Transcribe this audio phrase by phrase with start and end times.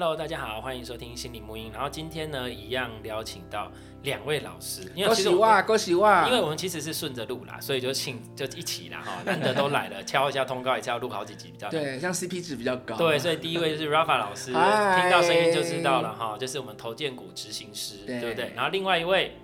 [0.00, 1.72] Hello，大家好，欢迎收听心理沐音。
[1.74, 3.68] 然后今天呢，一样邀请到
[4.04, 6.28] 两位老师，因为其实哇，恭喜哇！
[6.28, 12.94] 因为我们其实是顺着录啦，所以就请就一起啦哈，难得都来了， 敲一下通告，也是要录好几集比较对，像 CP 值比较高。
[12.94, 18.52] 对，所以第一位就是 Rafa 老师， 听到声音就知道了哈，就是我们投建股执行师，对不对？
[18.54, 19.36] 然后另外一位。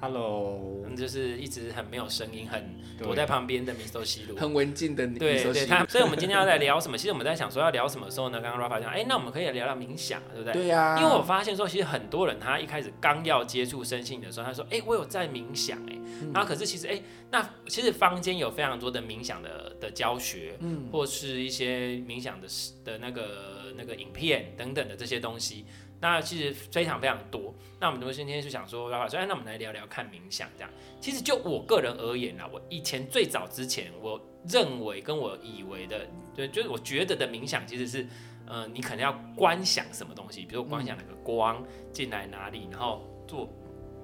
[0.00, 2.64] Hello，就是一直很没有声音，很
[3.02, 5.18] 躲在旁边的 Miso 西鲁，很文静的你。
[5.18, 6.96] 对对，他，所以我们今天要来聊什么？
[6.98, 8.40] 其实我们在想说要聊什么时候呢？
[8.40, 10.52] 刚刚 Rafa 讲，哎，那我们可以聊聊冥想，对不对？
[10.52, 11.00] 对呀、啊。
[11.00, 15.98] 因为我发现说，其实很多人他一开始刚要接触身心的时候，他说，哎，我有在冥想，哎，
[16.32, 22.46] 然后可是其实，哎，那其实坊间有非常多的冥想的的教学，嗯，或是一些冥想的
[22.84, 25.66] 的那个那个影片等等的这些东西。
[26.00, 27.54] 那其实非常非常多。
[27.80, 30.70] 那我们今天就想说，老板说，哎，那我们来聊聊看冥想这样。
[31.00, 38.06] 其实就我个人而言啦，我以前最早之前，我认为跟我以为的，对，就是我觉得的冥想，其实是，
[38.46, 43.48] 呃，你可能要观想什么东西，比如说观想那个光进来哪里，然后做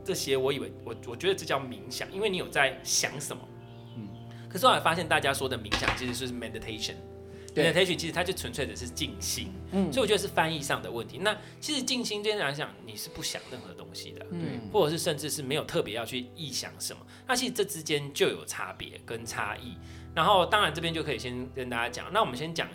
[0.04, 0.36] 这些。
[0.36, 3.48] 我以为我我觉得这叫冥想，因为你有在想什么。
[3.96, 4.08] 嗯。
[4.48, 6.94] 可是后来发现，大家说的冥想其实是 meditation。
[7.54, 11.18] Meditation 其实它就纯粹的是静心，嗯，所以我觉得是翻译上的问题。
[11.18, 17.00] 那其实静心这样来讲，你是不想任何东西的，对，或者是甚至是没有特别要去臆想什么。
[17.26, 19.76] 那其实这之间就有差别跟差异。
[20.14, 22.68] 然后当然这边就可以先跟大家讲，那我们先讲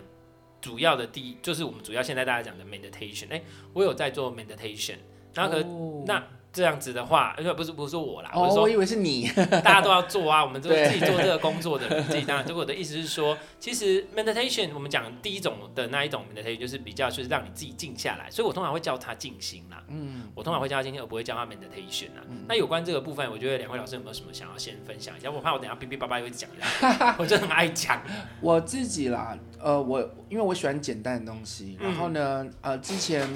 [0.62, 3.28] 主要的第一，就是我们主要现在大家讲的 meditation。
[3.30, 3.42] 哎，
[3.74, 4.98] 我有在做 meditation，
[5.34, 5.64] 然后可
[6.06, 6.24] 那。
[6.52, 9.30] 这样子的话，呃，不是不是我啦，哦、我说我以为是你，
[9.64, 12.46] 大家都要做啊，我们都是自己做这个工作的人，自己当然。
[12.46, 19.84] 结果我的意思是说，其实 meditation 我们讲第一种的那一种 meditation 就是比较就是让你自己静下来，所以我通常会叫它静心啦。
[19.90, 22.24] 嗯，我通常会叫它静心，而不会叫它 meditation 啦。
[22.28, 25.30] 嗯、那有关这个部分，我觉得两位老师有没有什么想要先分享一下？
[25.30, 28.02] 我怕我等下哔哔叭叭又会讲一下，我真的很爱讲。
[28.42, 30.00] 我自己啦，呃，我
[30.30, 33.30] 因为我喜欢简单的东西，然后呢，嗯、呃，之前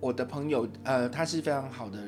[0.00, 1.98] 我的朋友，呃，他是非常好的。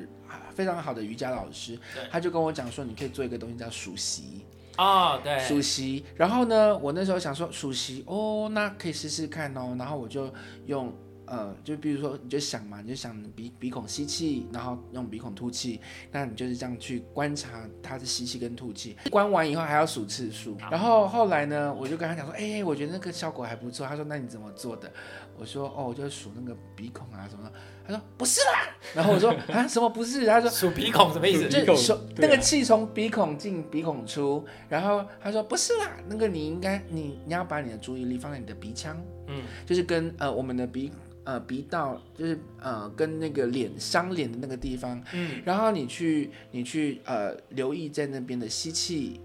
[0.55, 4.45] 非常好的瑜伽老师，对他就跟我讲说，你可以做一个东西叫数息
[4.79, 6.05] 哦，对，数息。
[6.15, 9.75] 然后呢，我那时候想说数息，哦，那可以试试看哦。
[9.79, 10.31] 然后我就
[10.67, 10.93] 用，
[11.25, 15.81] 呃，就比如说，你就想嘛，你就想鼻鼻孔吸气，然后用鼻孔吐气，
[16.13, 18.95] 那你就是这样去观察它的吸气跟吐气。
[19.11, 20.59] 关完以后还要数次数。
[20.71, 23.87] 然后后来呢，我就跟他讲说，哎、欸，我觉得那个效果还不错。
[23.87, 24.93] 他说，那你怎么做的？
[25.39, 27.53] 我说，哦，我就数那个鼻孔啊什么的。
[27.87, 30.27] 他说不是啦，然后我说 啊什么不是？
[30.27, 31.49] 他说数鼻孔什么意思？
[31.49, 40.91] 就数那个气从鼻孔进鼻孔出，然后他说不是啦，那个你应该你你要把你的注意力放在你的鼻腔，嗯，就是跟呃我们的鼻
[41.25, 49.21] 呃鼻道就是呃跟那个脸相连的那个地方，嗯，然后你去你去呃留意在那边的吸气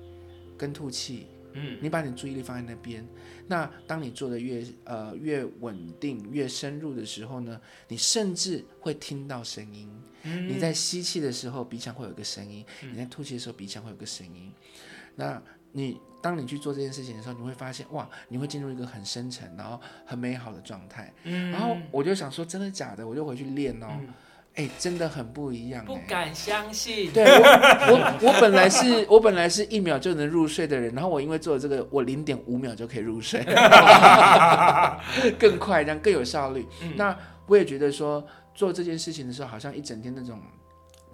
[0.57, 1.27] 跟吐气。
[1.53, 3.07] 嗯，你把你注意力放在那边，
[3.47, 9.89] 那当你做的越呃越稳定越深入的时候呢，你甚至会听到声音。
[10.23, 14.51] 嗯，你在吸气的时候鼻腔会有个声音，你在吐气的时候鼻腔会有个声音。
[15.15, 15.41] 那
[15.71, 21.13] 你当你去做这件事情的时候，你会发现哇，你会进入一个很深沉然后很美好的状态。
[21.23, 23.07] 嗯，然后我就想说，真的假的？
[23.07, 23.87] 我就回去练哦。
[23.91, 24.13] 嗯
[24.55, 27.09] 哎、欸，真的很不一样，不敢相信。
[27.13, 33.41] 对我，我我本来是我本来是一秒就能入睡的人，然后我因为做了这个，我零点五秒就可以入睡，
[35.39, 36.67] 更快，这样更有效率。
[36.81, 37.17] 嗯、那
[37.47, 38.21] 我也觉得说
[38.53, 40.37] 做这件事情的时候，好像一整天那种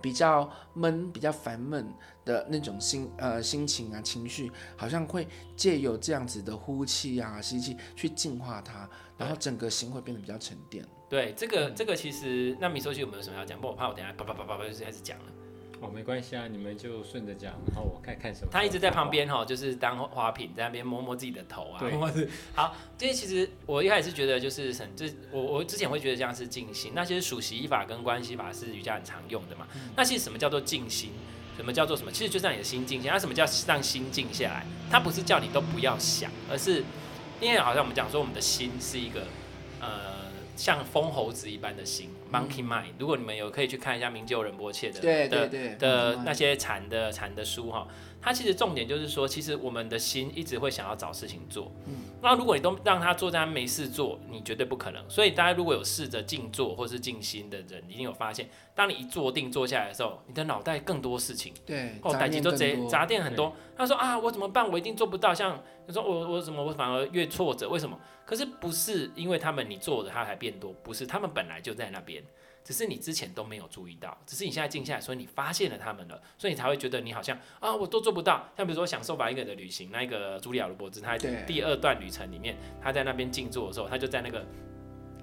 [0.01, 1.87] 比较闷、比较烦闷
[2.25, 10.83] 的那种心呃心情啊情绪，好像会借由这样子的呼气啊吸气去净化它，然后整个心会变得比较沉淀。
[11.09, 13.59] 对，这个这个其实，那米索西有没有什么要讲？
[13.59, 15.25] 不，我怕我等下叭叭叭叭叭就开始讲了。
[15.79, 18.47] 哦，没关系啊，你们就顺着讲，然后我看看什么。
[18.51, 21.79] 他一直在旁边哈，就是当花瓶在那边摸摸自己的头啊。
[21.79, 22.27] 对。
[22.55, 26.93] 好，这些其实我一开始是觉得就是很，这我我之前会觉得这样是静心。
[26.95, 29.67] 那其实数息法跟观息法是瑜伽很常用的嘛。
[29.75, 31.11] 嗯、那其实什么叫做静心？
[31.55, 32.11] 什么叫做什么？
[32.11, 33.13] 其实就是让你的心静下来。
[33.13, 34.65] 那什么叫让心静下来？
[34.89, 36.83] 它不是叫你都不要想，而是
[37.39, 39.21] 因为好像我们讲说我们的心是一个
[39.79, 40.16] 呃。
[40.57, 42.87] 像疯猴子一般的心，monkey mind。
[42.97, 47.87] 如果你们有可以去看一下明就仁波切的对对对的的那些禅的禅的书哈，
[48.21, 51.71] 它其实重点就是说，其实我们的心一直会想要找事情做。
[51.85, 55.09] 嗯，那如果你都让他坐在那没事做，你绝对不可能。
[55.09, 61.53] 所以大家如果有试着静坐或是静心的人，一定有发现，当你一坐定坐下来的时候，你的脑袋更多事情。
[61.65, 62.43] 对，哦，杂念
[62.89, 63.55] 杂念很多。
[63.75, 64.69] 他说啊，我怎么办？
[64.69, 65.33] 我一定做不到。
[65.33, 67.69] 像你说我我怎么我反而越挫折？
[67.69, 67.97] 为什么？
[68.25, 72.21] 可是不是因为他们你做的他才变多，不是他们本来就在那边，
[72.67, 78.45] 只是你之前都没有注意到，只是你现在静下来，所以你发现了他们了，所以你才会觉得你好像啊我都做不到。
[78.57, 84.45] 像比如说享受吧一个人的旅行，那个朱莉亚·罗伯兹，他第二段旅程里面，他在那边静坐的时候，他就在那个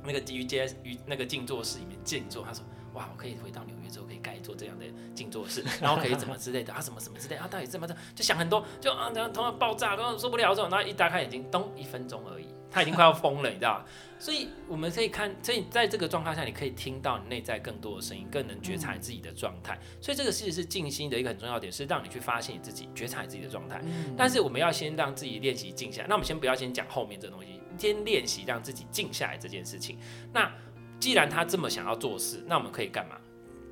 [0.03, 2.65] 那个瑜伽瑜那个静坐室里面静坐，他说。
[2.95, 4.85] 哇，我可以回到纽约之后，可以盖一座这样的
[5.17, 13.85] 静坐室， 然后可以怎么之类的啊，什么什么之类的啊，到底怎么的，就想很多，就啊，然后头脑爆炸，然后受不了这种，然后一打开眼睛，咚，一分钟而已，他已经快要疯了，你知道吗？
[14.19, 19.79] 所以我们可以看，所以在这个状态下，你可以听到你内在更多的声音，更能觉察你自己的状态。
[20.01, 23.81] 所以这个其实是静心的一个很重要点，是让你去发现你自己，觉察你自己的状态。
[24.17, 26.09] 但是我们要先让自己练习静下来。
[26.09, 29.97] 那我们先不要先讲后面这个东西，先练习让自己静下来这件事情。
[30.33, 30.51] 那
[30.99, 33.17] 既然他这么想要做事，那我们可以干嘛？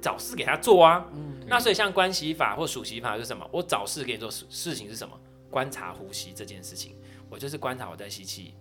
[0.02, 3.48] 找事给他做啊，嗯、那所以像关系法或数息法是什么？
[3.52, 5.18] 我找事给你做，事情是什么？
[5.48, 6.96] 观察呼吸这件事情，
[7.30, 8.54] 我就是观察我在吸气，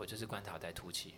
[0.00, 1.12] 我就是观察在吐气。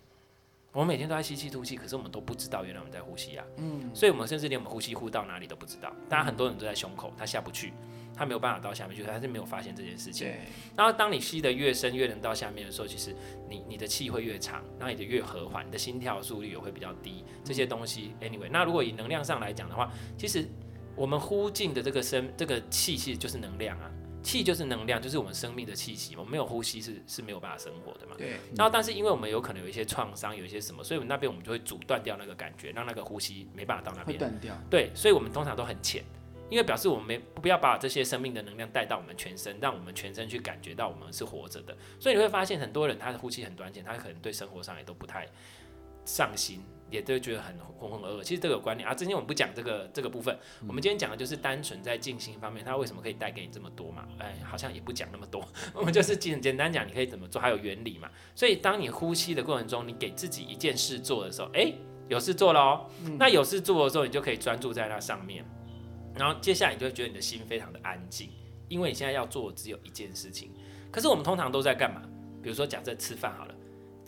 [0.73, 3.45] 我们每天都在吸气吐气，可是我们都不知道原来我们在呼吸啊。
[3.59, 5.95] 嗯，所以我们甚至连我们呼吸呼到哪里都不知道。
[6.09, 7.73] 当然很多人都在胸口，他下不去。
[8.15, 10.27] 他没有办法到下面去，他是没有发现这件事情。
[10.27, 10.41] 对。
[10.77, 13.15] 然后当你吸得越深，越能到下面的时候，其实
[13.49, 17.25] 你你的气会越长，然后你的越和缓，你的心跳速率也会比较低。
[17.45, 20.47] 这些东西，anyway，那如果以能量上来讲的话，其实
[20.95, 23.91] 我们呼进的这个生这个气其实就是能量啊，
[24.23, 26.17] 气就是能量，就是我们生命的气息。
[26.17, 28.15] 我们没有呼吸是是没有办法生活的嘛。
[28.17, 28.39] 对。
[28.57, 34.19] 然后但是因为我们有可能有一些创伤，有一些什么，所以我们那边我们就会阻断掉那个感觉，让那个呼吸没办法到那边。
[34.19, 34.57] 会断掉。
[34.71, 36.03] 对，所以我们通常都很浅。
[36.51, 41.75] 因为表示我们没不要把这些生命的能量带到我们全身，让我们全身去感觉到我们是活着的。
[41.99, 45.27] 所以你会发现很多人他的呼吸很短浅，他可能对生活上也都不太
[46.05, 46.61] 上心，
[46.91, 48.23] 也都觉得很浑浑噩噩。
[48.23, 54.07] 其实这个有观念啊，今天我们不讲这个这个部分，我们今天讲的就是单纯在静心方面，它为什么可以带给你这么多嘛？
[54.19, 58.11] 哎，好像也不讲那么多， 我们就是简简单讲你可以怎么做，还有原理嘛。
[58.35, 61.73] 所以当你呼吸的过程中，你给自己一件事做的时候，哎，
[62.09, 62.87] 有事做了哦。
[63.19, 65.45] 那有事做的时候，你就可以专注在那上面。
[66.15, 68.29] 然后接下来你就会觉得你的心非常的安静，
[68.69, 70.53] 因为你现在要做的只有一件事情。
[70.91, 72.03] 可是我们通常都在干嘛？
[72.43, 73.52] 比如说假设吃饭好了，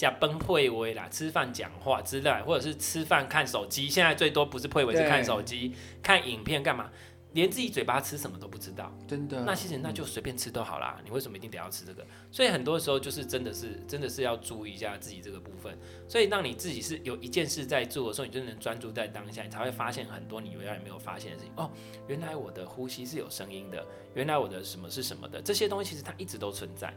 [0.04, 3.88] 假崩会微啦，吃饭讲话之类，或者是吃饭看手机。
[3.88, 5.72] 现在最多不是会微是看手机、
[6.02, 6.90] 看影片干嘛？
[7.32, 9.42] 连自己嘴巴吃什么都不知道，真的。
[9.44, 12.06] 那其实那就随便吃都好啦，你为什么一定得要吃这个？
[12.30, 15.76] 所以很多时候就是真的是真的是要注意一下自己这个部分。
[16.06, 21.52] 所以当你自己是有一件事在做的时候，你就能专注在当下，你才会发现很多你原来没有发现的事情。
[21.56, 21.70] 哦，
[22.06, 23.84] 原来我的呼吸是有声音的，
[24.14, 26.94] 原来我的什么是什么的，这些东西其实它一直都存在。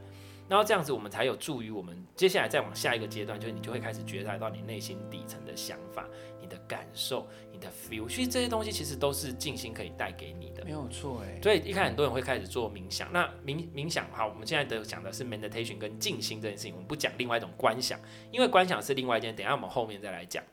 [0.50, 6.08] 然后这样子，我们才有助于我们接下来再往下一个阶段，就是你就会开始觉察到你内心底层的想法、
[6.40, 8.08] 你的感受、你的 feel。
[8.08, 11.40] 其实这些东西其实都是静心可以带给你的，没有错哎。
[11.42, 13.12] 所以一开始很多人会开始做冥想。
[13.12, 18.00] 那冥冥想哈，我们现在的讲的是 meditation 跟静心这件事情，我们不讲另外一种观想，
[18.32, 20.44] 因为观想是另外一件，等一下我们后面再来讲。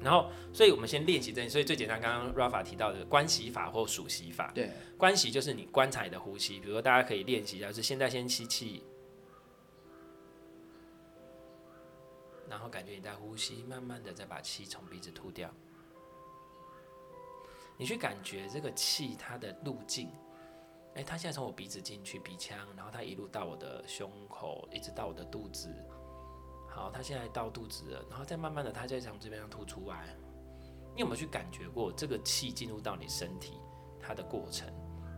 [0.00, 4.52] 然后，所以我们先练习这些，所以最简单，刚刚 Rafa 提到的观息法或数息法。
[4.54, 8.84] 对，观息就是你观察你的呼吸，比如说大家可以练习一下，就是现在先吸气。
[12.48, 15.50] 然后感觉你在呼吸，慢慢的再把气从鼻子吐掉。
[17.76, 20.10] 你去感觉这个气它的路径，
[20.94, 25.68] 哎，它现在从我鼻子进去鼻腔，然后它一路到我的胸口，一直到我的肚子。
[26.68, 30.16] 好，它现在到肚子了，然后再慢慢的它再从这边上吐出来。
[30.94, 33.60] 你有没有去感觉过这个气进入到你身体
[34.00, 34.68] 它的过程？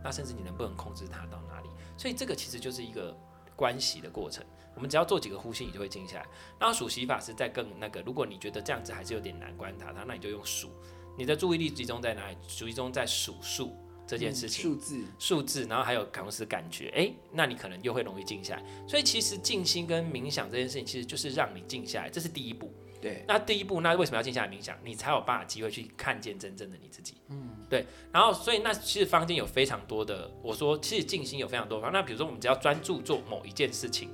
[0.03, 1.71] 那甚至你能不能控制它到哪里？
[1.97, 3.17] 所以这个其实就是一个
[3.57, 4.45] 关系的过程。
[4.75, 6.27] 我们只要做几个呼吸，你就会静下来。
[6.59, 10.71] 然后数息法是在更那个，如果你觉得这样子还是有点难观察它，那你就用数。
[11.19, 12.37] 你的注意力集中在哪里？
[12.47, 14.62] 集中在数数这件事情。
[14.62, 18.65] 数字，数字，然后还有同时感觉，哎，那你可能又会容易静下来。
[18.89, 22.73] 所以其实静心跟冥想这件事情，其实就是让你静下来，这是第一步。
[23.03, 23.25] 对。
[23.27, 24.79] 那第一步，那为什么要静下来冥想？
[24.85, 27.17] 你才有办法机会去看见真正的你自己。
[27.29, 27.85] 嗯，对。
[28.12, 31.93] 然后，所以那其实坊间有非常多的，我说其实静心有非常多方。
[31.93, 34.11] 那比如说，我们只要专注做某一件事情。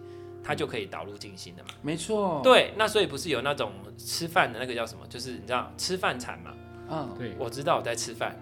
[0.46, 1.70] 它就可以导入静心的嘛？
[1.82, 2.40] 没错。
[2.44, 5.04] 对，那所以不是有那种吃饭的那个叫什么？
[5.08, 6.54] 就是你知道吃饭禅嘛？
[6.88, 7.34] 嗯，对。
[7.36, 8.36] 我知道我在吃饭，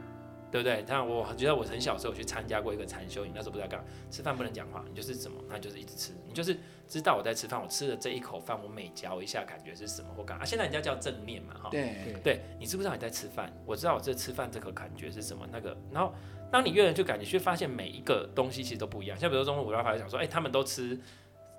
[0.51, 0.85] 对不对？
[0.87, 5.41] 但我觉得我很小时候去参加过一个禅修营，那时候不知道干嘛，吃饭不能讲话，你就是什么？
[5.49, 6.55] 那就是一直吃，你就是
[6.87, 10.43] 知道我在吃饭，我吃的这一口饭，我每嚼一下感觉是什么或干嘛？
[10.43, 11.71] 啊，现在人家叫正念嘛，哈。
[11.71, 12.43] 对对。
[12.61, 13.51] 你知不知道你在吃饭？
[13.65, 15.49] 我知道我这吃饭这个感觉是什么？
[15.51, 16.13] 那个，然后
[16.53, 19.19] 当你越来越感觉，去发现每一个东西其实都不一样。
[19.19, 21.01] 像比如说中午我爸爸就讲说，哎，他们都吃。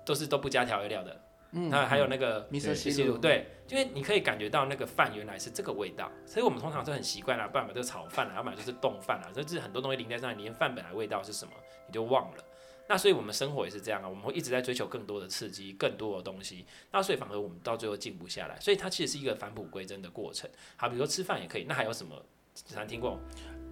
[0.06, 1.20] 都是都不加调味料的，
[1.50, 11.52] 嗯，那还有那个米色西露，对，因为你可以感觉到那个饭原来是这个味道，所以我们通常都很习惯啊，不然嘛就炒饭啊，要么就是冻饭啊，甚至很多东西淋在上面，连饭本来味道是什么
[11.86, 12.44] 你就忘了。
[12.88, 16.64] 那所以我们生活也是这样啊，我们会一直在追求更多的刺激，更多的东西。
[16.92, 20.48] 那所以反而我们到最后静不下来，所以它其实是一个返璞归真的过程。
[20.76, 22.14] 好，比如说吃饭也可以，那还有什么？
[22.74, 23.20] 常听过？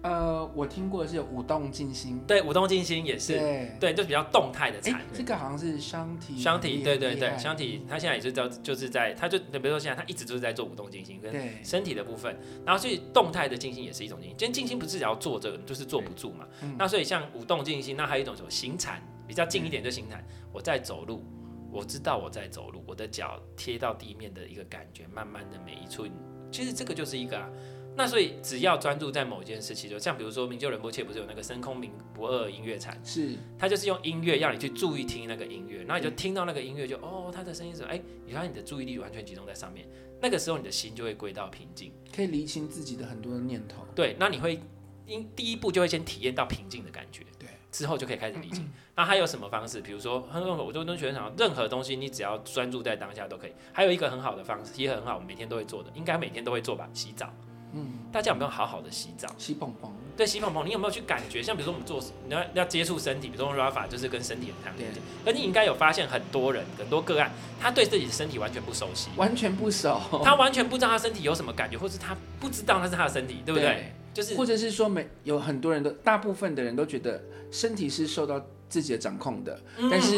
[0.03, 4.93] 呃，我听过的是舞动静心，对，舞动静心也是，对，对，就比较动态的禅。
[4.93, 14.37] 欸，这个好像是香体，香体，对对对，香体，他现在也是叫，就是在，他就比如说现在他一直就是在做舞动静心跟身体的部分，然后所以动态的静心也是一种静心。
[14.37, 16.45] 今天静心不是只要坐着，就是坐不住嘛。
[16.77, 20.23] 那所以像舞动静心，那还有一种什么行禅，比较近一点就行禅。
[20.53, 21.23] 我在走路，
[21.71, 26.11] 我知道我在走路，我的脚贴到地面的一个感觉，慢慢的每一寸，
[26.51, 27.49] 其实这个就是一个啊。
[27.97, 39.87] 那所以只要专注在某一件事情，就像比如说明就仁波切不是有那个深空明不二音乐禅，是，他就是用音乐让你去注意听那个音乐，然后你就听到那个音乐就哦，他的声音是哎，你发现你的注意力完全集中在上面，
[40.21, 43.85] 那个时候你的心就会归到平静，可以理清自己的很多的念头。
[43.95, 44.59] 对，那你会
[45.05, 48.69] 因第一步就会先体验到平静的感觉，对，之后就可以开始理清。
[48.93, 49.79] 那还有什么方式？
[49.79, 53.53] 比如说，我就跟学生讲，任何东西你只要专注在当下都可以。
[53.71, 56.89] 还有一个很好的方式，也很好，我们每天都会做的，应该每天都会做吧？
[56.93, 57.33] 洗澡。
[57.75, 59.27] 嗯，大家有没有好好的洗澡？
[59.37, 60.65] 洗蓬蓬，对，洗蓬蓬。
[60.65, 61.43] 你有没有去感觉？
[61.43, 65.01] 像比如说我们做，你要要接触身体，比如说 Rafa 就是跟身体很谈连接。
[65.25, 67.29] 而你应该有发现很多人很多个案，
[67.59, 73.67] 他对自己的身体完全不熟悉，完全不熟， 他完全不知道他身体有什么感觉，或是他不知道那是他的身体，对不对？
[73.69, 80.17] 对就是，或者是说，每有很多人都，大部分的人都觉得身体是受到自己的掌控的，嗯、但是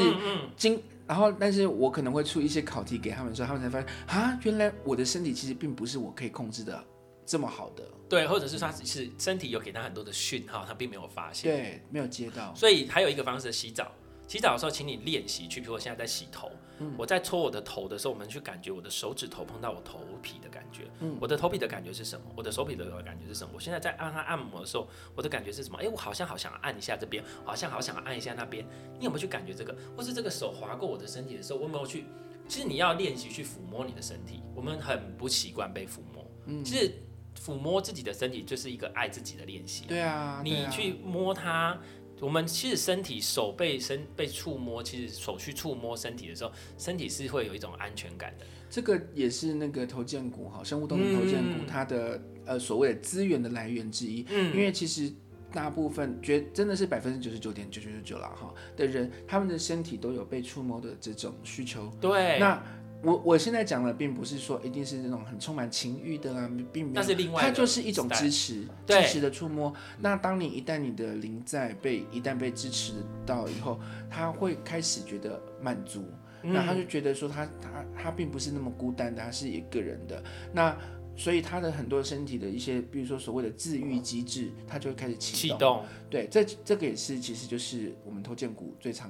[0.55, 6.83] 经、嗯，然后，但是我可能会出一些考题给他们说，他们才发现啊，原来我的身体其实并不是我可以控制的。
[7.27, 12.55] 这么好的，对，或者是他只是身体有给他很多的讯号，他并没有发现，对，没有接到。
[12.55, 13.91] 所以还有一个方式，洗澡。
[14.29, 22.25] 洗澡的时候，请你练习去，比如我现在在洗头，嗯、我在搓我的头的时候，我们去感觉我的手指头碰到我头皮的感觉，嗯、我的头皮的感觉是什么？
[22.35, 23.51] 我的手皮的感觉是什么？
[23.55, 25.77] 我现在在按它按摩的时候，我的感觉是什么？
[25.81, 28.65] 哎，我好像好想按一下这边，好像好想按一下那边。
[28.99, 29.73] 你有没有去感觉这个？
[29.95, 32.05] 或是这个手划过我的身体的时候，我有没有去？
[32.49, 36.91] 其实你要练习去抚摸你的身体，我们很不习惯被抚摸，嗯，其实。
[37.37, 39.85] 抚摸自己的身体就是一个爱自己的练习。
[39.87, 41.79] 对啊，你去摸它，
[42.19, 48.45] 我们其实身体手被身被触摸，其实手去触摸身体的时候，身体是会有一种安全感的。
[48.69, 54.25] 这个也是那个头肩骨哈，生物动力头肩骨它的呃所谓的资源的来源之一。
[54.29, 55.11] 嗯，因为其实
[55.53, 61.91] 大部分觉真的是百分之九十九点九九九九了哈的人，他们的身体都有被触摸的这种需求。
[62.01, 62.61] 对，那。
[63.07, 69.73] 我我现在讲的并不是说一定是那种很充满情欲的啊，并没有，那是另外，它就是一种支持，支持的触摸。
[70.01, 72.95] 那当你一旦你的灵在被一旦被支持
[73.25, 76.03] 到以后，他会开始觉得满足，
[76.43, 80.21] 嗯、那他就觉得说他他他并不是那么孤单的，他是一个人的。
[80.51, 80.77] 那
[81.15, 85.57] 所以他的很多身体的一些，比如说所谓的自愈机制，他就会开始启动。
[85.57, 85.85] 启动。
[86.09, 89.09] 对，这这个也是其实就是我们头荐骨最常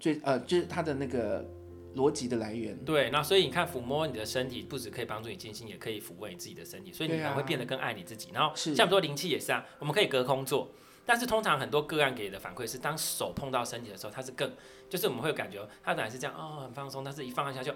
[0.00, 1.48] 最呃就是他的那个。
[1.96, 8.28] 逻辑的来源，对，那所以你看，抚摸你的身体，不止可以帮助你静心，也可以抚慰你自己的身体，所以你可能会变得更爱你自己。
[8.28, 10.70] 啊、然后像比如说灵气也是啊，我们可以隔空做，
[11.04, 14.52] 但是通常很多个案给的反馈是，当手碰到身体的时候，它是更，
[14.90, 17.74] 就是我们会感觉它本来是这样哦，很放松，但是一放下就，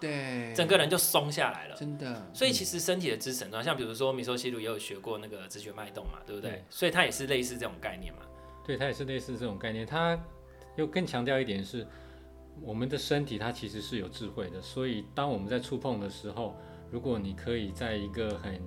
[0.00, 2.30] 对，整个人就松下来了，真的。
[2.32, 6.64] 所以其实身体的支撑，像比如说米索西鲁也有学过那个直觉脉动嘛，对不对？
[6.70, 8.20] 所以它也是类似这种概念嘛。
[8.64, 10.16] 对，它也是类似这种概念，它
[10.76, 11.84] 又更强调一点是。
[12.60, 16.54] 我们的身体它其实是有智慧的，所以当我们在触碰的时候，
[16.90, 18.60] 如果你可以在一个很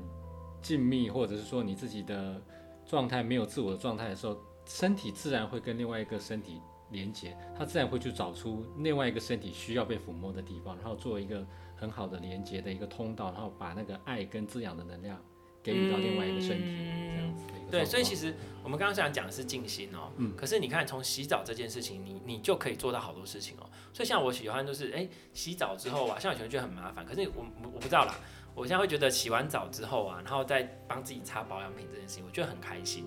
[0.62, 2.42] 静谧，或者是说你自己的
[2.86, 15.22] 状态没有自我的状态的时候，身体自然会跟另外一个身体连接，它自然会去找出另外一个身体需要被抚摸的地方，然后做一个很好的连接的一个通道，然后把那个爱跟滋养的能量
[15.66, 17.44] 给予到另外一个身体，嗯、这样子。
[17.72, 23.68] 对，所以其实我们刚刚想讲的是静心哦，嗯，可是你看从洗澡这件事情，你你就可以做到好多事情哦。
[23.92, 28.16] 所以像我喜欢就是，哎，洗澡之后啊，像以前觉得很麻烦，可是我我不知道啦，
[28.54, 33.06] 我现在会觉得洗完澡之后啊，然后再帮自己擦保养品这件事情，我觉得很开心，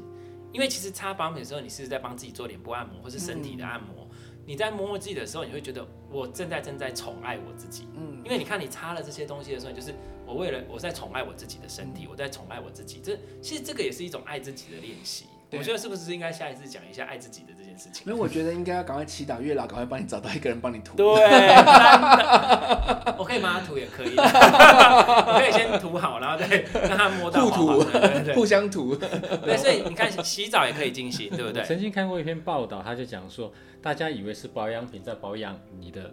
[0.53, 3.93] 因为其实擦保养品的时候，你是在帮自己做脸部按摩或是身体的按摩。
[4.03, 4.08] 嗯
[4.49, 15.27] 你在摸摸自己的时候，你会觉得我正在正在宠爱我自己，嗯，因为你看你擦了这些东西的时候，就是我为了我在宠爱我自己的身体，我在宠爱我自己，这其实这个也是一种爱自己的练习。
[15.53, 18.03] 我觉得是不是应该下一次讲一下爱自己的这件事情？
[18.07, 20.97] 因为我觉得应该要赶快祈祷月老，赶快帮你找到一个人帮你涂。
[20.97, 21.07] 对，
[23.17, 26.47] 我可以帮他涂也可以， 我可以先涂好，然后再
[26.89, 27.47] 让他摸到。
[27.47, 28.97] 互涂，互相涂。
[28.97, 31.63] 对，所以你看洗澡也可以进行，对不对？
[31.65, 36.13] 曾经看过一篇报道，他就讲说，大家以为是保养品在保养你的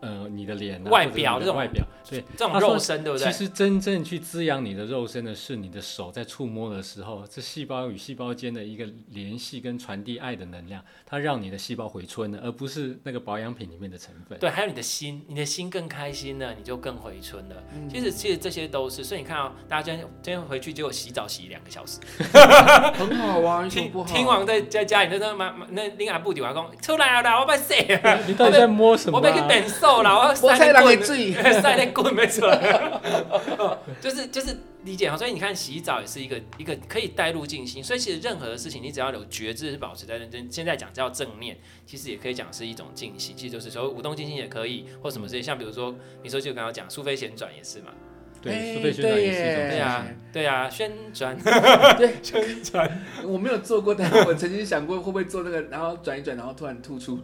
[0.00, 3.26] 呃，你的脸、啊、外表这种外表，对这种肉身，对不对？
[3.26, 14.38] 其实真正去滋养你的肉身的是你的手在触摸的时候，这细胞与细胞间的一个联系跟传递爱的能量，它让你的细胞回春了，而不是那个保养品里面的成分。
[14.38, 17.56] 对，还有你的心，你的心更开心了，你就更回春了。
[17.74, 21.98] 嗯、其实，其实这些都是，所以你看啊、哦，大家今天今天回去结果洗澡洗两个小时，
[22.94, 23.66] 很好啊。
[23.68, 27.74] 听听完在在家里那那那另外布底外公出来了，我被洗。
[28.26, 29.20] 你到底在摸什么、啊？
[29.20, 30.58] 我被去变瘦了，我晒。
[30.58, 32.50] 太浪费自己，晒那滚没错，
[34.00, 35.16] 就是就是理解哈。
[35.16, 37.82] 所以你看，洗澡也是一个一个可以带入静心。
[37.82, 40.50] 所以其实任何的事情，你只要有觉知，是保持在认真。
[40.50, 43.36] 现在讲叫正念，其实也可以讲是一种静心。
[43.36, 47.92] 其实就是说，舞动静心也可以，或什么这些，像比如说，你说就刚刚讲苏菲旋转也是嘛。
[48.42, 49.68] 对，苏菲旋转也是一种。
[49.68, 51.36] 对呀，对呀，旋转，
[51.96, 53.02] 对， 旋转。
[53.24, 57.18] 我没有做过，但是 我曾经想过会不会做那个，然后转一转，然后突然吐出。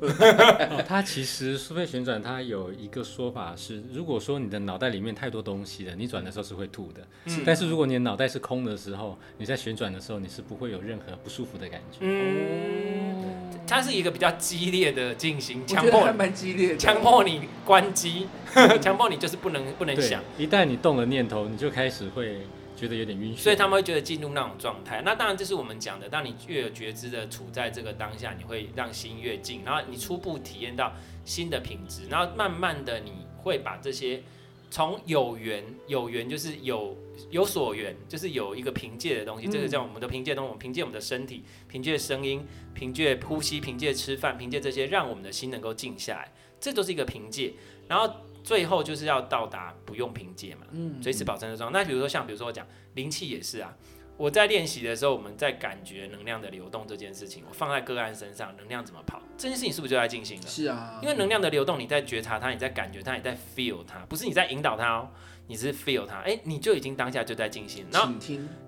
[0.87, 7.01] 它其实苏菲旋转，它有一个说法是，如果说你的脑袋里面太多东西了，你转的时候是会吐的。
[7.27, 7.43] 嗯。
[7.45, 11.99] 但是如果你的脑袋是空的时候，你在旋转的时候，你是不会有任何不舒服的感觉。
[12.01, 13.52] 嗯。
[13.67, 18.27] 它是一个比较激烈的进行，强迫还蛮激烈，强迫你关机，
[18.83, 20.23] 强迫你就是不能不能想。
[20.37, 22.39] 一旦你动了念头，你就开始会
[22.77, 23.39] 觉得有点晕眩。
[23.39, 25.01] 所以他们会觉得进入那种状态。
[25.05, 30.93] 那当然这是我们讲的，当你越有觉知的处在这个当下，你会让心越静，然后你初步体验到
[31.25, 34.23] 新的品质，然后慢慢的你会把这些。
[34.73, 36.97] 从有缘，有缘就是有
[37.31, 39.47] 有所缘，就是有一个凭借的东西。
[39.47, 46.33] 嗯、这个叫我们的凭借东西，我们凭借我们的身体，凭借声音，凭借呼吸，凭借吃饭，凭借这些，让我们的心能够静下来。
[46.59, 47.53] 这都是一个凭借。
[47.87, 48.11] 然后
[48.43, 51.81] 最后就是要到达不用凭借嘛，嗯，随时保证的状态。
[51.81, 53.77] 那比如说像比如说我讲灵气也是啊。
[54.23, 60.47] 我在练习的时候，我们在感觉能量的流动这件事情，我放在个案身上，能量怎么跑，这件事情是不是就在进行了？
[60.47, 65.09] 是啊，因为能量的流动，你在觉察它，你在感觉它，你在 feel 它，不是你在引导它哦，
[65.49, 67.85] 你是 feel 它，哎，你就已经当下就在进行。
[67.91, 68.15] 然后，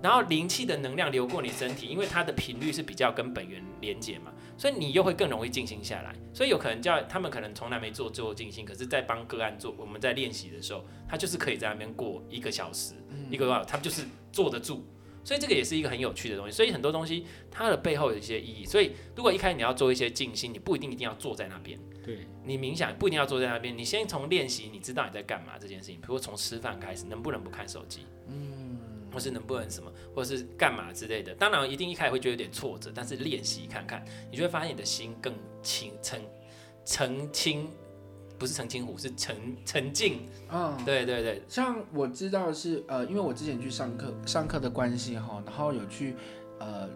[0.01, 6.13] 然后灵气的能量流过你身体，因为它的频率是比较跟本源连接嘛，所以你又会更容易静心下来。
[6.33, 14.85] 所以有可能叫他们可能从来没做做静心，可是在帮个案做，我们在练习的时候，他就是可以在那边过一个小时，嗯、一个多小时，他们就是坐得住。
[15.25, 18.63] 所以这个也是一个很有趣的东西，所以很多东西它的背后有一些意义。
[18.63, 21.79] 所以如果一开始你要做一些静心，你不一定一定要坐在那边。
[22.05, 25.95] 对，你冥想不一定要坐在那边，你先从练习，你知道你在干嘛这件事情。
[25.95, 28.05] 比如从吃饭开始，能不能不看手机？
[28.27, 28.77] 嗯，
[29.11, 31.33] 或是能不能什么，或是干嘛之类的。
[31.33, 35.33] 当然一定一开始会觉得有点挫折，但是练习看看，你就会发现你的心更
[35.63, 36.21] 清、澄、
[36.85, 37.67] 澄清。
[38.37, 40.19] 不是澄清湖，是澄澄净。
[40.51, 41.41] 嗯，对对对。
[41.47, 46.15] 像我知道是呃，因为我之前去上课，上课的关系哈，然后有去
[46.59, 46.89] 呃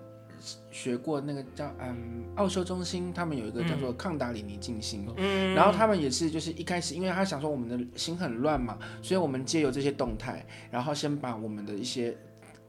[0.72, 5.08] 学过那个叫嗯奥修中心，他们有一个叫做康达里尼静心。
[5.18, 5.54] 嗯。
[5.56, 12.18] 然后他们也是就是一开始，因为他想说我们的心很乱嘛，所以我们借由这些动态，然后先把我们的一些。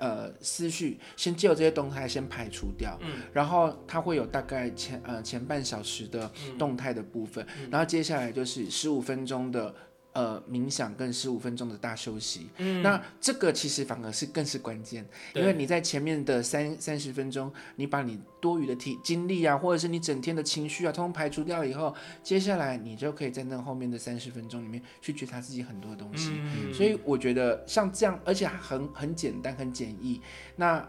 [0.00, 9.72] 呃，思绪先借由这些动态先排除掉，嗯，然后它会有大概前呃前半小时的动态的部分，嗯，然后接下来就是十五分钟的。
[10.12, 21.94] 呃，冥想跟十五分钟的大休息，嗯，那这个其实反而是更是关键，因为你在前面的三三十分钟，你把你多余的体精力啊，或者是你整天的情绪啊，通通排除掉以后，
[22.24, 26.32] 接下来你就可以在那后面的三十分钟里面去觉察自己很多东西。
[26.34, 30.20] 嗯，所以我觉得像这样，而且很很简单，很简易，
[30.56, 30.84] 那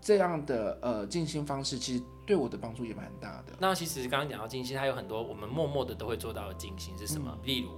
[0.00, 3.52] 这样的呃静心方式，其实对我的帮助也蛮大的。
[3.60, 7.30] 那其实刚刚讲到静心，它有很多我们默默的都会做到的静心是什么？
[7.40, 7.70] 嗯，例如。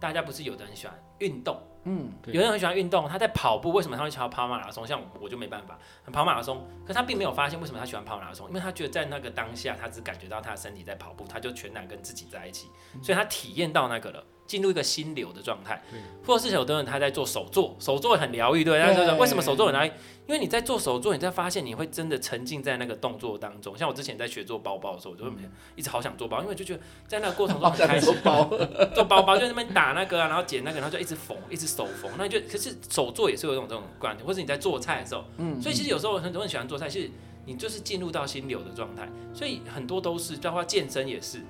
[0.00, 4.86] 大家不是有的人喜欢运动，嗯，有的人很喜欢运动，他在跑步，为什么他会喜欢跑马拉松？
[4.86, 5.78] 像我，我就没办法
[6.10, 12.68] 跑马拉松，可他并没有发现为什么他喜欢跑马拉松，因为他觉得在那个当下，他只感觉到他的身体在跑步，他就全然跟自己在一起，
[13.02, 14.24] 所以他体验到那个了。
[14.50, 15.80] 进入一个心流的状态，
[16.26, 19.88] 或者是有的人他在做手作，手作很疗愈，对，他就是为什么手作很疗愈？
[20.26, 23.78] 因为你在做手作，你在发现你会真的沉浸在那个动作当中。
[23.78, 25.30] 像我之前在学做包包的时候，我就会
[25.76, 28.12] 一直好想做包，因为就觉得在那个过程中很开心。
[28.12, 28.44] 做包，
[28.92, 32.10] 做包包就在那边打那个啊，然后剪那个，然后就一直缝，一直手缝。
[32.18, 37.08] 那就可是手作也是有一种这种观点，或者你在做菜的时候，嗯，所以其实有时候很多人喜欢做菜，其实
[37.46, 39.08] 你就是进入到心流的状态。
[39.32, 41.40] 所以很多都是，包括健身也是，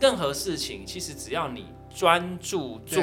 [0.00, 1.66] 任何事情其实只要你。
[1.94, 3.02] 专注做，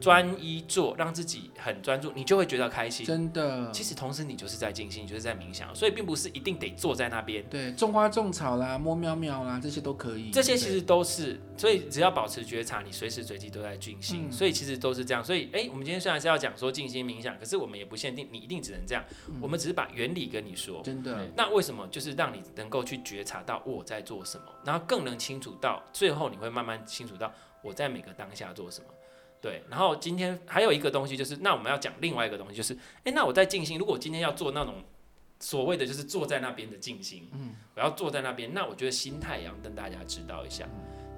[0.00, 3.06] 专一做，让自己很专注，你就会觉得开心。
[3.06, 7.44] 真的，其实同时你就是在静心，你就是在冥想，所以并不是一定得坐在那边。
[7.48, 10.30] 对，种花种草啦，摸喵喵啦，这些都可以。
[10.30, 14.26] 这些其实都是，所以只要保持觉察，你随时随地都在静心。
[14.28, 15.24] 嗯、所以其实都是这样。
[15.24, 19.04] 所以，哎，我们今天虽然是要讲说静心冥想，可是我们也不限定你一定只能这样。
[19.28, 20.82] 嗯、我们只是把原理跟你说。
[20.82, 21.28] 真的。
[21.36, 21.86] 那为什么？
[21.92, 28.86] 就是让你能够去觉察到我在做什么，然后更能清楚到最后，你会慢慢清楚到我在每个当下做什么。
[29.40, 32.72] 对，然后今天还有一个东西，就是那我们要讲另外一个东西，就是
[33.02, 34.76] 哎，那我在静心，如果我今天要做那种
[35.40, 40.68] 所谓的就是坐在那边的静心，嗯，我要坐在那边，那我觉得心态也要跟大家知道一下。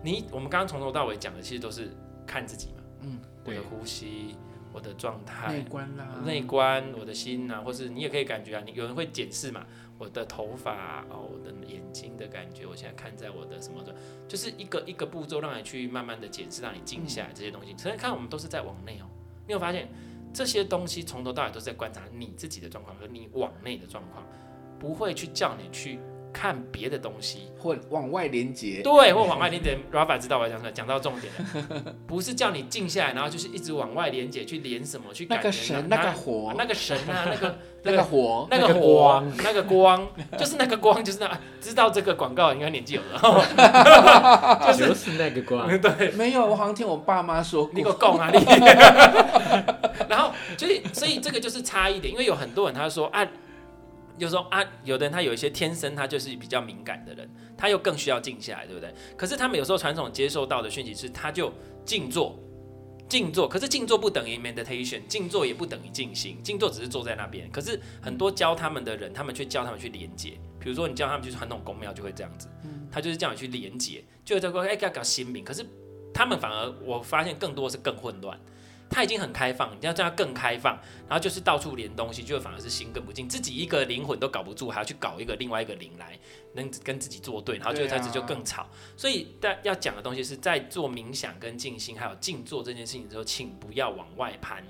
[0.02, 1.90] 你我们刚刚从头到尾讲的，其实都是
[2.26, 4.35] 看自己嘛，嗯，我的呼吸，
[4.74, 9.64] 我的状态，内观啦，内观，我的心呐，或是你也可以感觉啊，你有人会检视嘛。
[9.96, 13.94] 我的头发哦，我的眼睛的感觉，我现在看在我的什么的，
[14.26, 17.72] 就是一个一个步骤，让你去慢慢的检视，让你静下来这些东西。
[17.78, 19.06] 所以看我们都是在往内哦，
[19.46, 19.88] 你有发现
[20.32, 24.26] 这些东西从头到尾都是在观察你自己的状况和你往内的状况，
[24.80, 26.00] 不会去叫你去。
[26.35, 29.79] 看别的东西，或往外连接，对，或往外连接。
[29.92, 43.20] Rafa 知道我要讲什么，讲到重点了， 不是叫你静下来，然后就是一直往外连接，去连什么，去那个神，那个火，那个神啊，那个 那个火，那个火，那个光，就是那个光，就是那知道这个广告应该年纪有了，
[44.77, 48.44] 就是那个光，对，没有，我好像听我爸妈说过，你给我讲啊你，
[50.09, 53.25] 然后所以所以这个就是差一点，因为有很多人他说啊。
[54.18, 58.94] 就是说啊，有的人他有一些天生他就是比较敏感的人，他又更需要静下来，对不对？
[59.16, 61.53] 可是他们有时候传统接受到的讯息是，他就
[61.85, 62.38] 静坐，
[63.09, 63.48] 静坐。
[63.48, 67.50] 可是静坐不等于 meditation，静坐也不等于静心，静坐只是坐在那边。
[67.50, 70.38] 可是很多教他们的人，他们却教他们去连接。
[70.61, 72.48] 比如说你教他们去传统宫庙，就会这样子，
[72.90, 75.44] 他就是叫你去连接，就在说哎要搞心明。
[75.44, 75.64] 可是
[76.12, 78.38] 他们反而我发现更多是更混乱。
[78.90, 86.18] 他已经很开放，你要叫他更开放，然后就是到处连东西，就反而是心更不静，自己一个灵魂都搞不住，还要去搞一个另外一个灵来
[86.53, 88.62] 能跟自己作对，然后就开始就更吵。
[88.62, 94.64] 啊、所以但要讲的东西是在做冥想跟静心还有静坐这件事情的时候，请不要往外攀。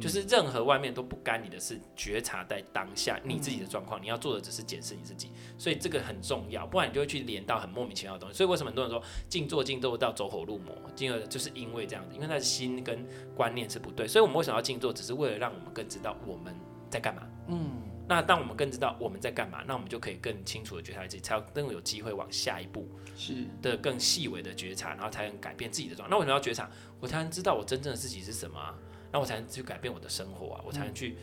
[0.00, 8.36] 就是任何外面都不干你的事，觉察在当下你自己的状况，你要做的只是检视你自己，所以这个很重要，不然你就会去连到很莫名其妙的东西。
[8.36, 14.08] 所以为什么很多人说静坐静坐到走火入魔，进而就是因为这样子，因为他的心跟观念是不对。
[14.08, 16.54] 所以我们为什么要静坐，只是为了让我们更知道我们
[16.90, 17.22] 在干嘛。
[17.48, 17.70] 嗯，
[18.08, 26.10] 那当我们更知道我们在干嘛，那我们就可以更清楚的觉察自己，才更有机会往下一步是的更细微的觉察，然后才能改变自己的状态。
[26.10, 26.68] 那为什么要觉察？
[26.98, 28.74] 我才能知道我真正的自己是什么啊。
[29.14, 31.16] 那我才能去改变我的生活啊，我才能去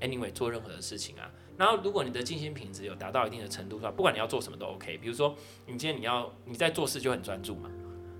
[0.00, 1.30] ，anyway 做任何的事情啊。
[1.56, 4.98] 然后如果你的静心品质有达到一定的程度的话，不管你要做什么都 OK。
[4.98, 7.70] 比如说，你今天你要你在做事就很专注嘛，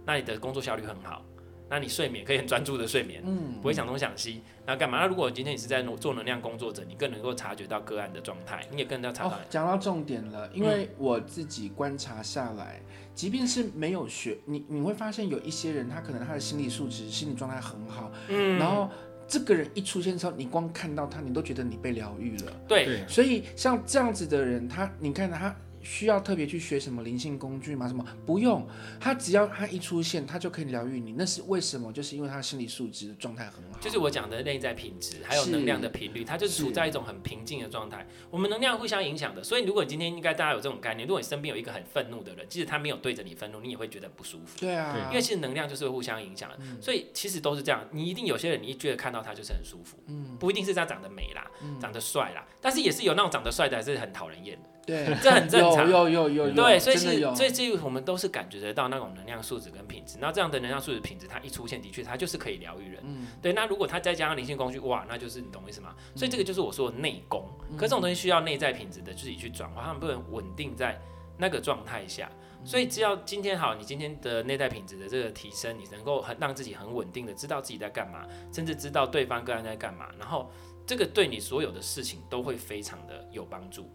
[0.06, 1.24] 那你的工作效率很好。
[1.70, 5.00] 那你睡眠可以很专注的睡眠，嗯，不会想东想西，那干嘛？
[5.00, 9.38] 那如果今天你是在做能量工作者，你更能够察觉到个案的状态，你也更要察觉到。
[9.50, 18.88] 讲到重点了，因为我自己观察下来，嗯、即便是没有学，你你会发现有一些人，他可能他的心理素质、心理状态很好，嗯，然后。
[19.28, 22.52] 这个人一出现的时候，你光看到他，你都觉得你被疗愈了。
[22.66, 25.54] 对，所以像这样子的人，他你看他。
[25.82, 27.86] 需要特别去学什么灵性工具吗？
[27.88, 28.66] 什么不用，
[29.00, 31.12] 他只要他一出现，他就可以疗愈你。
[31.12, 31.92] 那是为什么？
[31.92, 33.78] 就是因为他心理素质状态很好。
[33.80, 38.06] 就是我讲的内在品质，还有能量的频率，他就是处在一种很平静的状态。
[38.30, 44.58] 我们能量互相影响的，所以如果你今天应该大家有这种概念，如果你身边有一个很愤怒的人，即使他没有对着你愤怒，你也会觉得不舒服。
[44.58, 47.86] 对啊，因为其实能量就是会互相影响的，嗯、所以其实都是这样。
[47.90, 54.58] 你一定有些人，你一觉得看到他就是很舒服，嗯，不一定是他长得美啦，嗯、长得帅啦，但是也是有那种长得帅的，还是很讨人厌。
[54.88, 55.90] 对，这很正常。
[55.90, 56.54] 有有有有。
[56.54, 60.16] 对，所以是，所以这我们都是感觉得到那种能量素质跟品质。
[60.18, 63.02] 那这样的能量素质品质，它一出现，的确它就是可以疗愈人。
[63.04, 63.26] 嗯。
[63.42, 65.94] 对，那如果它再加上灵性工具，哇，那就是你懂我意思吗？
[66.16, 67.46] 所以这个就是我说的内功。
[67.70, 67.76] 嗯。
[67.76, 70.98] 可是这种东西需要内在品质的自己去转化，他们不能稳定在
[71.36, 72.30] 那个状态下。
[72.64, 80.50] 所以只要今天好，你今天的内在品质的这个提升，你能够很让自己很稳定的知道自己在干嘛，甚至知道对方个人在干嘛，然后
[80.84, 83.88] 这个对你所有的事情都会非常的有帮助。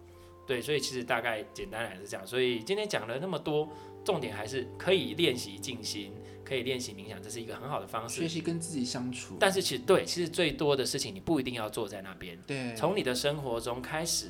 [0.46, 2.26] 对，所以其实大概简单来是这样。
[2.26, 3.70] 所以今天讲了那么多，
[4.04, 8.22] 重点还是可以练习静心，可以练习冥想，这是一个很好的方式。
[8.22, 9.36] 学习跟自己相处。
[9.40, 12.38] 但是其实对，其实最多的事情你不一定要坐在那边。
[12.46, 12.76] 对。
[12.76, 14.28] 从你的生活中开始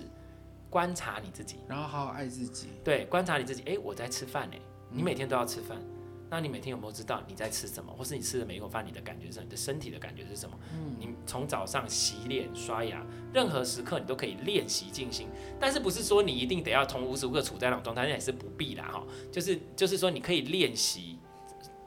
[0.70, 2.68] 观察你自己，然后好好爱自己。
[2.84, 3.64] 对，观察你自己。
[3.66, 4.56] 哎，我在吃饭呢。
[4.92, 5.78] 你每天都要吃饭。
[5.80, 5.93] 嗯
[6.34, 9.44] 那你每天有没有知道你在吃什么，或是你吃的每一口饭，你的感觉是什么？
[9.46, 10.58] 你的身体的感觉是什么？
[10.74, 15.28] 嗯，你从早上洗脸、刷牙，任何时刻你都可以练习静心，
[15.60, 19.04] 但是不是说你一定得要从无时无刻处在那种状态，那也是不必的哈。
[19.32, 21.20] 就是就是说你可以练习。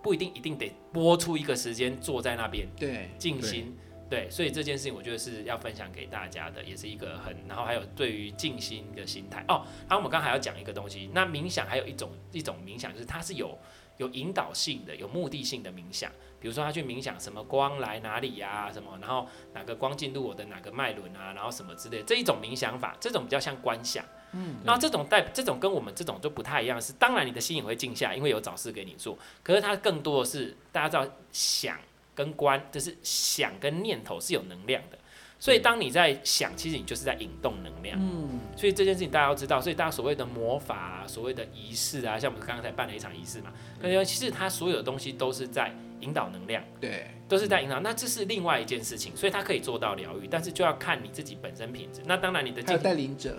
[0.02, 3.76] 不一定一定得播出一个时间坐在那边对静心。
[4.08, 9.66] 对，所以这件事情我觉得是要分享给大家的，也是一个很，然后还有对于静心的心态哦。
[9.80, 13.58] 然后我们刚才还要讲一个东西，那冥想还有一种一种冥想，就是它是有
[13.96, 16.10] 有引导性的、有目的性的冥想。
[16.38, 24.04] 比如说他去冥想什么光来哪里呀、啊，什么，然后哪个光进入我的哪个脉轮啊，然后什么之类的，这一种冥想法，这种比较像观想。
[24.32, 31.78] 嗯，那这种带这种跟我们这种就不太一样，是当然你的心也会静下，因为有找事给你做，可是它更多的是大家知道想。
[32.14, 34.95] 跟观就是想跟念头是有能量的，
[35.38, 37.98] 所以当你在想，其实你就是在引动能量。
[38.00, 47.80] 嗯，所以这件事情大家要知道，所以大家所谓的魔法啊，所谓的仪式啊，像我们刚刚才办了一场仪式嘛，因为其实它所有的东西都是在引导能量，对，都是在引导。
[47.80, 52.00] 那这是另外一件事情，所以它可以做到疗愈，但是就要看你自己本身品质。
[52.06, 53.38] 那当然你的还有带领者，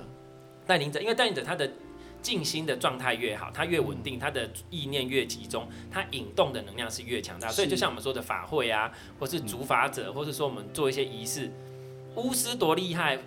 [0.66, 1.70] 带领者，因为带领者他的。
[2.20, 7.48] 静心的状态越好，他越稳定，他的意念越集中，他引动的能量是越强大。
[7.48, 11.50] 所以就像我们说的法会啊，或是主法者，或是说我们做一些仪式，
[12.18, 13.18] 巫师多厉害，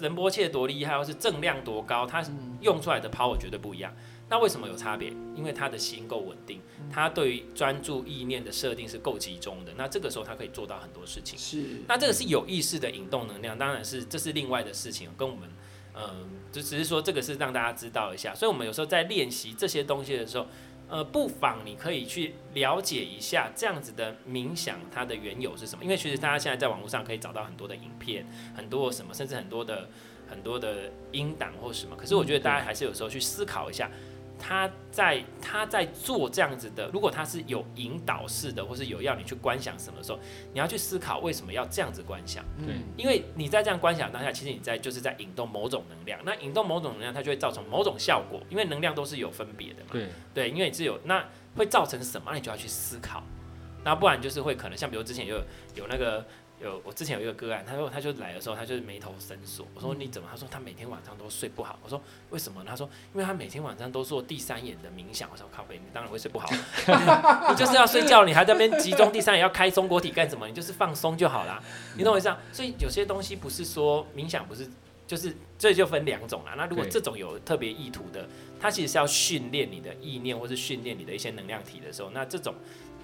[0.00, 2.24] 仁波切多厉害，或是正量多高，他
[2.60, 3.94] 用出来的 power 绝对不一样。
[4.30, 5.12] 那为什么有差别？
[5.34, 9.72] 因为他的心够稳定，他对于专注意念的设定是够集中的。
[9.76, 11.38] 那这个时候他可以做到很多事情。
[11.38, 15.48] 是，那这个是有意识的引动能量，当然是这是另外的事情，跟我们。
[16.00, 20.46] 嗯，就只是说这个是让大家知道一下，所以我们有时候在练习这些东西的时候，
[20.88, 29.88] 呃，不妨你可以去了解一下这样子的冥想它的缘由是什么，因为其实大家现在在网络上可以找到很多的影片，很多什么，甚至很多的
[30.28, 33.90] 很多的音档或什么，可是我觉得大家还是有时候去思考一下。
[34.38, 40.18] 他在他在做这样子的，如果他是有引导式的，或是有要你去观想什么的时候，
[40.52, 42.44] 你要去思考为什么要这样子观想。
[42.64, 46.20] 对，因为你在这样观想当下，其实你在就是在引动某种能量。
[46.24, 48.40] 那引动某种能量，它就会造成某种效果。
[48.48, 49.90] 因为能量都是有分别的嘛。
[49.92, 51.24] 对对，因为你是有那
[51.56, 53.22] 会造成什么，你就要去思考。
[53.84, 55.36] 那不然就是会可能像比如之前有
[55.74, 56.24] 有那个。
[56.60, 59.64] 有，我之前有一个个案，他说他就来的时候，他就是眉头深锁。
[59.74, 60.28] 我说你怎么？
[60.30, 61.78] 他说他每天晚上都睡不好。
[61.84, 62.64] 我说为什么？
[62.66, 65.28] 他说因为他每天晚上都做第三眼的冥想。
[65.30, 66.48] 我说靠北，你当然会睡不好。
[67.50, 70.48] 你就是要睡觉，你还在那边集中第三眼要开松果体干什么？
[70.48, 71.62] 你就是放松就好啦。
[71.96, 72.36] 你懂我意思啊？
[72.52, 74.68] 所以有些东西不是说冥想不是，
[75.06, 76.54] 就是这就分两种啦。
[76.56, 82.52] 那如果这种有特别意图的，它其实是要训练你的意念，或是训练你的一些能量体的时候，那这种。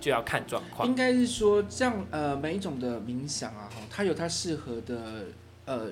[0.04, 5.24] 就要看状况，应该是说这样，呃，每一种的冥想啊，哈，它有它适合的
[5.64, 5.88] 呃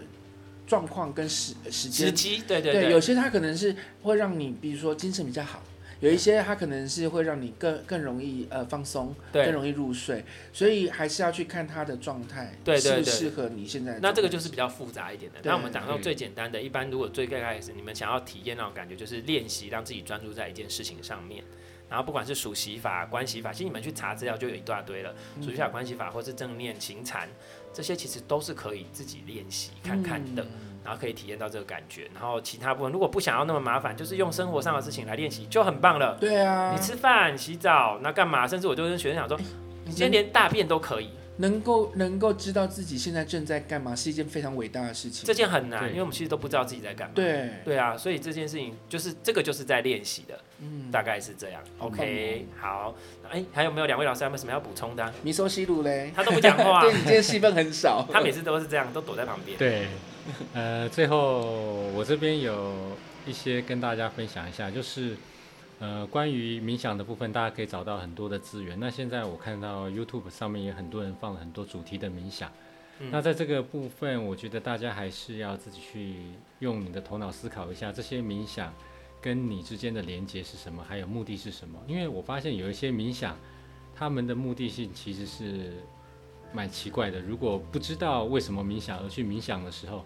[0.67, 5.63] 状况跟时时间时机，对对对，对，有些它可能是会让你，比如说精神比较好，
[6.01, 10.23] 有一些它可能是会让你更更容易呃放松，对，更容易入睡，
[10.53, 13.99] 所以还是要去看它的状态，对对对，适合你现在。
[14.03, 15.39] 那这个就是比较复杂一点的。
[15.43, 21.43] 那我们讲到最简单的，一般如果最刚开始你们想要体验那种感觉，就是练习让自己专注在一件事情上面。
[21.93, 25.15] 然后不管是数息法、观息法，其实你们去查资料就有一大堆了。
[25.43, 27.29] 数息法、观息法，或是正念、行禅，
[27.71, 30.43] 这些其实都是可以自己练习看看的，
[30.83, 32.09] 然后可以体验到这个感觉。
[32.15, 36.17] 然后其他部分如果不想要那么麻烦，就是用生活上的事情来练习就很棒了。
[36.19, 38.49] 对啊，你吃饭、洗澡，那干嘛？
[38.49, 39.39] 甚至我就跟学生讲说，
[39.85, 41.11] 你今天连大便都可以。
[41.43, 45.27] 能够能够知道自己现在正在干嘛，是一件非常伟大的事情。
[45.27, 47.13] 这件很难，因为我们其实都不知道自己在干嘛。
[47.17, 51.61] 对对啊，所以这件事情就是这个就是在练习的，嗯，大概是这样。
[51.79, 52.95] OK，好，
[53.29, 55.13] 哎，还有没有两位老师还有没有什么要补充的？
[55.25, 59.59] 米索西鲁嘞，他都不讲话， 对你今天戏份很少， 他每次都是这样，都躲在旁边。
[59.59, 59.89] 对，
[60.55, 61.41] 呃，最后
[61.95, 62.73] 我这边有
[63.27, 65.17] 一些跟大家分享一下，就是。
[65.83, 68.79] 呃，关于冥想的部分，大家可以找到很多的资源。
[68.79, 72.49] 那现在我看到 YouTube 上面也很多人放了很多主题的冥想。
[73.01, 76.19] 嗯、那在这个部分，我觉得大家还是要自己去
[76.61, 78.73] 用你的头脑思考一下，这些冥想
[79.21, 81.77] 跟你之间的连接是什么，还有目的是什么？
[81.89, 83.37] 因为我发现有一些冥想，
[83.93, 85.73] 他们的目的性其实是
[86.53, 87.19] 蛮奇怪的。
[87.19, 90.05] 如果不知道为什么冥想而去冥想的时候，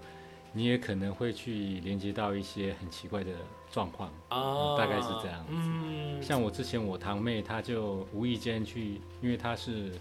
[0.57, 3.31] 你也可能会去连接到一些很奇怪的
[3.71, 5.53] 状况，大概是这样子。
[5.53, 9.92] 嗯，像我之前我堂妹，她就无意间去，因为她是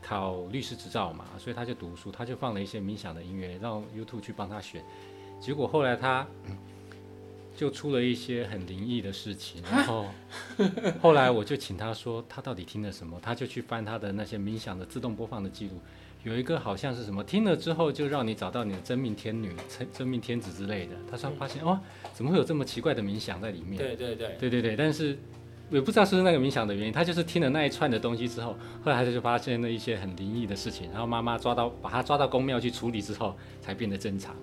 [0.00, 4.80] 考律师执照嘛，所以她就读书，她就放了一些冥想的音乐，让 YouTube 去帮她选。
[5.40, 6.24] 结果后来她
[7.56, 10.06] 就出了一些很灵异的事情， 然后
[11.02, 13.18] 后来我就请她说，她到底听了什么？
[13.20, 15.80] 她就去翻她的那些冥想的自动播放的记录。
[16.22, 20.92] 有一个好像是什么，听了之后就让你找到你的真命天女、真真命天子之类的。
[21.10, 21.80] 他说发现哦，
[22.12, 23.78] 怎么会有这么奇怪的冥想在里面？
[23.78, 24.76] 对对对对对对。
[24.76, 25.18] 但是
[25.70, 30.90] 也不知道是不是那个冥想的原因，他就是听了那一串的东西之后，后来他就发现了一些很灵异的事情。
[30.90, 34.34] 然后妈妈抓到把他抓到宫庙去处理之后，才变得正常。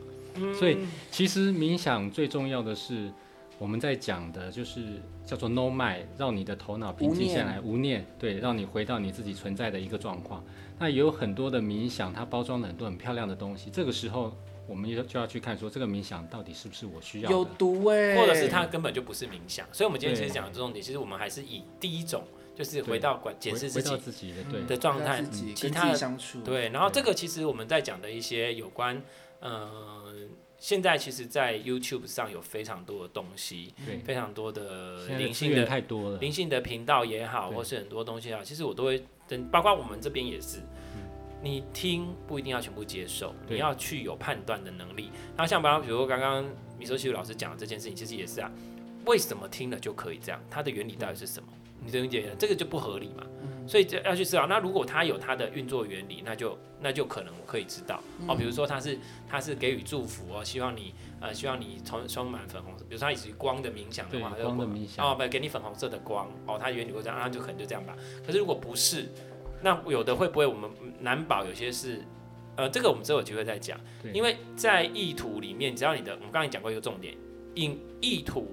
[0.58, 0.80] 所以
[1.12, 3.12] 其实冥想最重要的是，
[3.60, 10.44] 我们在讲的就是叫做 No Mind，让你的头脑平静下来，无念，无念，对，让你回到你自己存在的一个状况。
[10.80, 13.70] 那也有很多的冥想，它包装了很多很漂亮的东西。
[13.70, 14.36] 这个时候，
[14.68, 17.36] 我们就就要去看说，这个冥想到底是不是我需要的？
[17.36, 19.68] 有毒哎、欸，或者是它根本就不是冥想。
[19.72, 22.24] 所以，我们今天其实讲的重点，其实我们还是以第一种，
[22.56, 25.24] 就是回到管检视自己，自己的对的状态，
[25.56, 26.70] 其他的相处对。
[26.70, 29.02] 然后，这个其实我们在讲的一些有关，
[29.40, 30.14] 呃。
[30.60, 39.06] 现在其实，在 YouTube 上有非常多的东西，非常多的灵性的太多了，灵性的频道也好，或是很多东西啊，其实我都会，
[39.52, 40.60] 包括我们这边也是，
[41.42, 45.12] 你听不一定要全部接受，你要去有判断的能力。
[45.36, 46.46] 然后像比方比如说刚刚
[46.78, 48.52] 米索西鲁老师讲的这件事情，其实也是啊，
[49.06, 50.42] 为什么听了就可以这样？
[50.50, 51.50] 它的原理到底是什么？
[51.86, 53.24] 你理解这个就不合理嘛？
[53.68, 54.48] 所以就要去知道。
[54.48, 58.36] 那如果它有它的运作原理，那就那就可能可以知道哦。
[58.36, 62.86] 比如说它是它是给予祝福哦，希望你呃希望你充充满粉红色。
[62.88, 67.96] 比如说它以光的冥想的话，光的冥想哦，不给你粉红色的光哦，它原理会这样，那就可能就这样吧。
[68.26, 69.10] 可是如果不是，
[69.62, 70.70] 那有的会不会我们
[71.02, 72.02] 难保有些是
[72.56, 73.80] 呃，这个我们之后有机会再讲。
[74.14, 77.14] 因为在意图里面，只要你的我们刚才讲过一个重点，
[77.54, 78.50] 意意图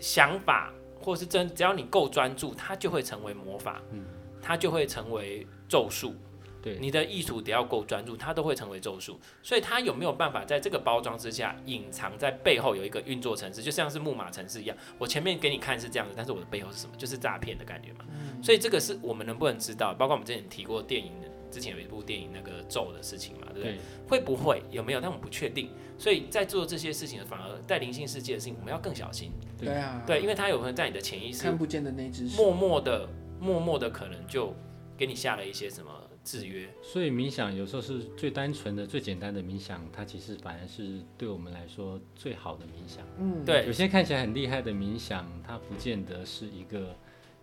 [0.00, 0.72] 想法。
[1.06, 4.04] 或是真，只要你够专注，它就会成为魔法，嗯，
[4.42, 6.16] 它就会成为咒术。
[6.60, 9.16] 对，你的艺术得要够专注，它都会成为咒术。
[9.40, 14.76] 所以它有没有办法在这个包装之下隐藏在背后有一个运作城市，就像是木马城市一样。
[14.98, 16.96] 我前面给你看是这样子，但是我的背后是什么？
[16.96, 18.04] 就是诈骗的感觉嘛。
[18.08, 19.94] 嗯，所以这个是我们能不能知道？
[19.94, 21.28] 包括我们之前提过电影的。
[21.50, 23.72] 之前有一部电影那个咒的事情嘛，对不对？
[23.72, 23.78] 对，
[24.08, 25.00] 会不会有没有？
[25.00, 25.70] 但我们不确定。
[25.98, 29.32] 所以在做这些事情的，反而在灵性世界的事情，我们要更小心。
[29.58, 33.08] 对啊，对，因为它有可能在你的潜意识看不见的那只默默的、
[33.40, 34.54] 默默的，可能就
[34.96, 35.90] 给你下了一些什么
[36.22, 36.68] 制约。
[36.82, 43.02] 所以冥想有时候是最单纯的、最简单的冥想，它其实反而是对我们来说最好的冥想。
[43.18, 43.64] 嗯，对。
[43.66, 46.94] 有些看起来很厉害的冥想，它不见得是一个。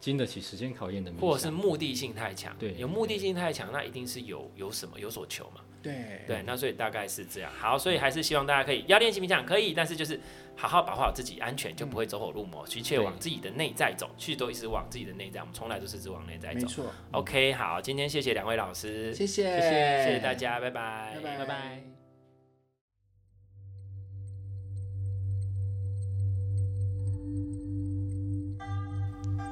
[0.03, 5.93] 经得起时间考验的，或者是目的性太强，对，有目的性太强，那一定是有有什么有所求嘛，对。
[6.27, 7.49] 对，那所以大概是这样。
[7.57, 10.19] 好，所以还是希望大家可以要练习冥想，可以，但是就是
[10.57, 16.59] 好好保护好自己安全，就不会走火入魔，去切往自己的内在走，去都一直往自己的内在，我们从来都是只往内在走。
[16.59, 16.85] 没错。
[17.13, 22.02] OK，好，今天谢谢两位老师，谢谢，谢谢，谢谢大家，拜拜，拜拜，拜拜。